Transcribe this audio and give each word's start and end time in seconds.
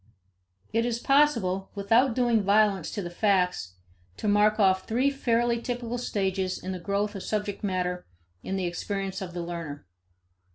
It 0.73 0.83
is 0.83 0.97
possible, 0.97 1.69
without 1.75 2.15
doing 2.15 2.41
violence 2.41 2.89
to 2.89 3.03
the 3.03 3.11
facts, 3.11 3.75
to 4.17 4.27
mark 4.27 4.59
off 4.59 4.87
three 4.87 5.11
fairly 5.11 5.61
typical 5.61 5.99
stages 5.99 6.57
in 6.57 6.71
the 6.71 6.79
growth 6.79 7.13
of 7.13 7.21
subject 7.21 7.63
matter 7.63 8.07
in 8.41 8.55
the 8.55 8.65
experience 8.65 9.21
of 9.21 9.35
the 9.35 9.43
learner. 9.43 9.85